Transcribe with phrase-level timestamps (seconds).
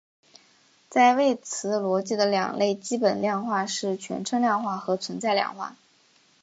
[0.89, 5.75] 在谓词逻辑的两类基本量化是全称量化和存在量化。